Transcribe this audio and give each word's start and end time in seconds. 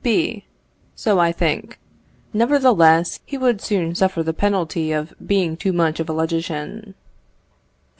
B. 0.03 0.45
So 0.95 1.19
I 1.19 1.31
think. 1.31 1.77
Nevertheless, 2.33 3.19
he 3.23 3.37
would 3.37 3.61
soon 3.61 3.93
suffer 3.93 4.23
the 4.23 4.33
penalty 4.33 4.91
of 4.91 5.13
being 5.23 5.55
too 5.55 5.73
much 5.73 5.99
of 5.99 6.09
a 6.09 6.11
logician. 6.13 6.95